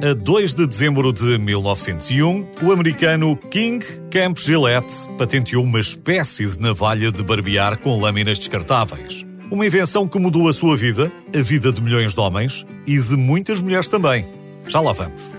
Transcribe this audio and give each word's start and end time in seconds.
A 0.00 0.14
2 0.14 0.54
de 0.54 0.64
dezembro 0.64 1.12
de 1.12 1.36
1901, 1.38 2.46
o 2.62 2.70
americano 2.70 3.36
King 3.50 3.84
Camp 4.12 4.38
Gillette 4.38 4.94
patenteou 5.18 5.64
uma 5.64 5.80
espécie 5.80 6.46
de 6.46 6.60
navalha 6.60 7.10
de 7.10 7.20
barbear 7.24 7.76
com 7.80 8.00
lâminas 8.00 8.38
descartáveis. 8.38 9.26
Uma 9.50 9.66
invenção 9.66 10.06
que 10.06 10.20
mudou 10.20 10.46
a 10.46 10.52
sua 10.52 10.76
vida, 10.76 11.10
a 11.36 11.42
vida 11.42 11.72
de 11.72 11.82
milhões 11.82 12.14
de 12.14 12.20
homens 12.20 12.64
e 12.86 12.96
de 12.96 13.16
muitas 13.16 13.60
mulheres 13.60 13.88
também. 13.88 14.24
Já 14.68 14.80
lá 14.80 14.92
vamos. 14.92 15.32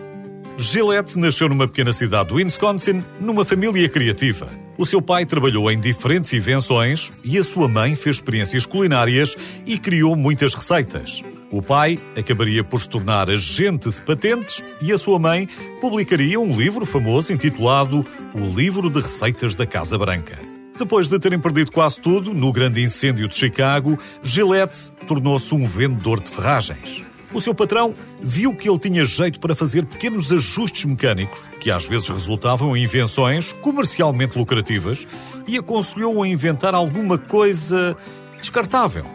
Gillette 0.58 1.18
nasceu 1.18 1.48
numa 1.48 1.66
pequena 1.66 1.94
cidade 1.94 2.28
do 2.28 2.36
Wisconsin, 2.36 3.02
numa 3.18 3.46
família 3.46 3.88
criativa. 3.88 4.50
O 4.80 4.86
seu 4.86 5.02
pai 5.02 5.26
trabalhou 5.26 5.70
em 5.70 5.78
diferentes 5.78 6.32
invenções 6.32 7.12
e 7.22 7.38
a 7.38 7.44
sua 7.44 7.68
mãe 7.68 7.98
fez 7.98 8.16
experiências 8.16 8.66
culinárias 8.66 9.36
e 9.66 9.78
criou 9.78 10.16
muitas 10.16 10.54
receitas. 10.54 11.22
O 11.52 11.62
pai 11.62 12.00
acabaria 12.18 12.64
por 12.64 12.80
se 12.80 12.88
tornar 12.88 13.30
agente 13.30 13.90
de 13.90 14.02
patentes 14.02 14.64
e 14.82 14.94
a 14.94 14.98
sua 14.98 15.20
mãe 15.20 15.50
publicaria 15.82 16.40
um 16.40 16.58
livro 16.58 16.86
famoso 16.86 17.34
intitulado 17.34 18.06
O 18.34 18.40
Livro 18.58 18.90
de 18.90 19.02
Receitas 19.02 19.54
da 19.54 19.66
Casa 19.66 19.98
Branca. 19.98 20.40
Depois 20.78 21.10
de 21.10 21.20
terem 21.20 21.40
perdido 21.40 21.74
quase 21.74 22.00
tudo 22.00 22.34
no 22.34 22.50
grande 22.54 22.82
incêndio 22.82 23.28
de 23.28 23.36
Chicago, 23.36 24.00
Gillette 24.24 24.94
tornou-se 25.10 25.54
um 25.54 25.68
vendedor 25.68 26.22
de 26.22 26.32
ferragens. 26.32 27.09
O 27.32 27.40
seu 27.40 27.54
patrão 27.54 27.94
viu 28.20 28.56
que 28.56 28.68
ele 28.68 28.80
tinha 28.80 29.06
jeito 29.06 29.40
para 29.40 29.54
fazer 29.54 29.86
pequenos 29.86 30.32
ajustes 30.32 30.86
mecânicos, 30.86 31.50
que 31.60 31.70
às 31.70 31.86
vezes 31.88 32.10
resultavam 32.10 32.76
em 32.76 32.84
invenções 32.84 33.52
comercialmente 33.54 34.38
lucrativas, 34.38 35.06
e 35.48 35.58
aconselhou-o 35.58 36.24
a 36.24 36.28
inventar 36.28 36.74
alguma 36.74 37.18
coisa 37.18 37.96
descartável. 38.40 39.06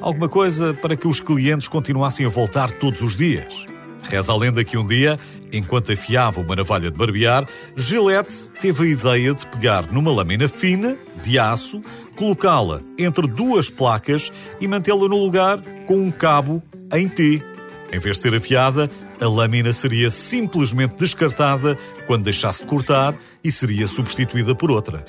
Alguma 0.00 0.28
coisa 0.28 0.74
para 0.74 0.96
que 0.96 1.06
os 1.06 1.20
clientes 1.20 1.68
continuassem 1.68 2.26
a 2.26 2.28
voltar 2.28 2.72
todos 2.72 3.02
os 3.02 3.16
dias. 3.16 3.66
Reza 4.02 4.32
a 4.32 4.36
lenda 4.36 4.64
que 4.64 4.76
um 4.76 4.86
dia, 4.86 5.18
enquanto 5.52 5.92
afiava 5.92 6.40
uma 6.40 6.56
navalha 6.56 6.90
de 6.90 6.98
barbear, 6.98 7.46
Gillette 7.76 8.50
teve 8.60 8.82
a 8.82 8.86
ideia 8.86 9.34
de 9.34 9.46
pegar 9.46 9.92
numa 9.92 10.10
lâmina 10.10 10.48
fina, 10.48 10.96
de 11.22 11.38
aço, 11.38 11.82
colocá-la 12.16 12.80
entre 12.98 13.28
duas 13.28 13.70
placas 13.70 14.32
e 14.60 14.66
mantê-la 14.66 15.06
no 15.06 15.22
lugar 15.22 15.60
com 15.86 15.94
um 15.94 16.10
cabo 16.10 16.60
em 16.92 17.08
T. 17.08 17.40
Em 17.92 17.98
vez 17.98 18.16
de 18.16 18.22
ser 18.22 18.34
afiada, 18.34 18.90
a 19.20 19.26
lâmina 19.26 19.72
seria 19.72 20.10
simplesmente 20.10 20.96
descartada 20.96 21.76
quando 22.06 22.24
deixasse 22.24 22.62
de 22.62 22.68
cortar 22.68 23.14
e 23.42 23.50
seria 23.50 23.86
substituída 23.86 24.54
por 24.54 24.70
outra. 24.70 25.04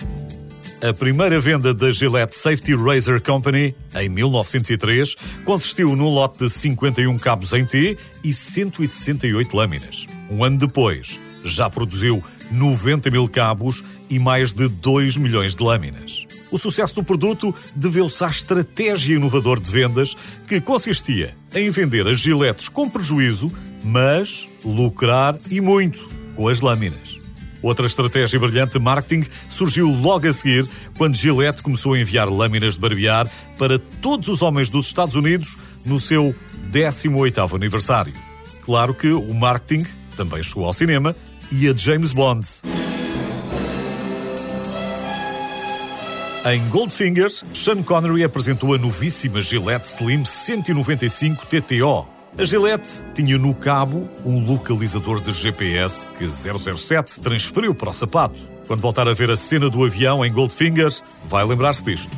A 0.84 0.92
primeira 0.92 1.40
venda 1.40 1.76
da 1.76 1.92
Gillette 1.92 2.36
Safety 2.36 2.74
Razor 2.76 3.22
Company, 3.22 3.76
em 3.94 4.10
1903, 4.10 5.16
consistiu 5.46 5.96
num 5.96 6.10
lote 6.10 6.40
de 6.40 6.50
51 6.50 7.20
cabos 7.20 7.54
em 7.54 7.64
T 7.64 7.96
e 8.24 8.34
168 8.34 9.56
lâminas. 9.56 10.08
Um 10.28 10.44
ano 10.44 10.58
depois, 10.58 11.20
já 11.44 11.70
produziu 11.70 12.24
90 12.52 13.10
mil 13.10 13.28
cabos 13.28 13.84
e 14.10 14.20
mais 14.20 14.54
de 14.54 14.68
2 14.68 15.18
milhões 15.18 15.56
de 15.56 15.64
lâminas. 15.64 16.26
O 16.52 16.58
sucesso 16.58 16.96
do 16.96 17.04
produto 17.04 17.56
deveu-se 17.76 18.24
à 18.24 18.28
estratégia 18.28 19.16
inovadora 19.16 19.62
de 19.62 19.72
vendas 19.72 20.16
que 20.46 20.60
consistia 20.60 21.34
em 21.56 21.72
vender 21.72 22.06
as 22.08 22.20
giletes 22.20 22.68
com 22.68 22.90
prejuízo, 22.90 23.52
mas 23.84 24.50
lucrar 24.64 25.38
e 25.50 25.62
muito 25.62 26.10
com 26.36 26.50
as 26.50 26.60
lâminas. 26.60 27.22
Outra 27.62 27.86
estratégia 27.86 28.40
brilhante 28.40 28.74
de 28.74 28.80
marketing 28.80 29.30
surgiu 29.48 29.88
logo 29.88 30.28
a 30.28 30.34
seguir, 30.34 30.68
quando 30.98 31.16
Gillette 31.16 31.62
começou 31.62 31.94
a 31.94 32.00
enviar 32.00 32.28
lâminas 32.28 32.74
de 32.74 32.82
barbear 32.82 33.30
para 33.58 33.78
todos 33.78 34.28
os 34.28 34.42
homens 34.42 34.70
dos 34.70 34.88
Estados 34.88 35.16
Unidos 35.16 35.58
no 35.86 36.00
seu 36.00 36.36
18º 36.72 37.56
aniversário. 37.56 38.14
Claro 38.64 38.94
que 38.94 39.10
o 39.10 39.34
marketing 39.34 39.86
também 40.16 40.42
chegou 40.42 40.66
ao 40.66 40.74
cinema 40.74 41.16
e 41.52 41.68
a 41.68 41.76
James 41.76 42.14
Bond. 42.14 42.48
Em 46.46 46.68
Goldfingers, 46.70 47.44
Sean 47.54 47.84
Connery 47.84 48.24
apresentou 48.24 48.74
a 48.74 48.78
novíssima 48.78 49.42
Gillette 49.42 49.88
Slim 49.88 50.26
195 50.26 51.46
TTO. 51.46 52.08
A 52.38 52.44
Gillette 52.44 53.04
tinha 53.14 53.38
no 53.38 53.54
cabo 53.54 54.10
um 54.26 54.44
localizador 54.44 55.22
de 55.22 55.32
GPS 55.32 56.10
que 56.12 56.26
007 56.26 57.20
transferiu 57.20 57.76
para 57.76 57.90
o 57.90 57.94
sapato. 57.94 58.48
Quando 58.66 58.82
voltar 58.82 59.08
a 59.08 59.14
ver 59.14 59.30
a 59.30 59.36
cena 59.36 59.70
do 59.70 59.84
avião 59.84 60.26
em 60.26 60.32
Goldfingers, 60.32 61.04
vai 61.28 61.44
lembrar-se 61.46 61.84
disto. 61.84 62.16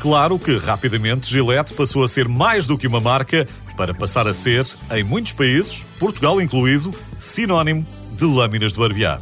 Claro 0.00 0.38
que 0.38 0.56
rapidamente 0.56 1.30
Gillette 1.30 1.72
passou 1.72 2.02
a 2.02 2.08
ser 2.08 2.28
mais 2.28 2.66
do 2.66 2.76
que 2.76 2.88
uma 2.88 3.00
marca 3.00 3.46
para 3.76 3.94
passar 3.94 4.26
a 4.26 4.34
ser, 4.34 4.66
em 4.90 5.04
muitos 5.04 5.32
países, 5.32 5.86
Portugal 5.98 6.40
incluído, 6.40 6.92
sinónimo 7.16 7.86
de 8.22 8.26
lâminas 8.26 8.72
de 8.72 8.78
barbear. 8.78 9.20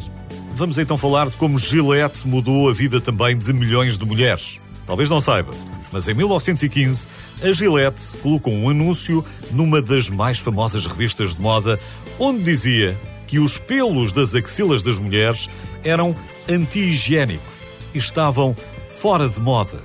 Vamos 0.53 0.77
então 0.77 0.99
falar 0.99 1.31
de 1.31 1.37
como 1.39 1.59
Gillette 1.59 2.29
mudou 2.29 2.69
a 2.69 2.73
vida 2.75 3.01
também 3.01 3.35
de 3.35 3.51
milhões 3.51 3.97
de 3.97 4.05
mulheres. 4.05 4.61
Talvez 4.87 5.09
não 5.09 5.23
saiba, 5.23 5.55
mas 5.91 6.07
em 6.07 6.13
1915 6.13 7.09
a 7.43 7.51
Gillette 7.51 8.19
colocou 8.19 8.53
um 8.53 8.69
anúncio 8.69 9.25
numa 9.53 9.81
das 9.81 10.11
mais 10.11 10.39
famosas 10.39 10.85
revistas 10.85 11.35
de 11.35 11.41
moda, 11.41 11.81
onde 12.19 12.43
dizia 12.43 13.01
que 13.27 13.39
os 13.39 13.57
pelos 13.57 14.13
das 14.13 14.35
axilas 14.35 14.83
das 14.83 14.99
mulheres 14.99 15.49
eram 15.83 16.15
anti-higiênicos 16.47 17.65
e 17.95 17.99
estavam 17.99 18.55
fora 18.87 19.31
de 19.31 19.41
moda. 19.41 19.79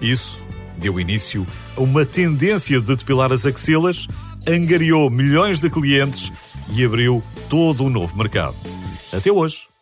Isso 0.00 0.42
deu 0.78 0.98
início 0.98 1.46
a 1.76 1.82
uma 1.82 2.06
tendência 2.06 2.80
de 2.80 2.96
depilar 2.96 3.30
as 3.30 3.44
axilas, 3.44 4.08
angariou 4.48 5.10
milhões 5.10 5.60
de 5.60 5.68
clientes 5.68 6.32
e 6.68 6.84
abriu 6.84 7.22
todo 7.48 7.84
um 7.84 7.90
novo 7.90 8.16
mercado. 8.16 8.56
Até 9.12 9.30
hoje. 9.30 9.73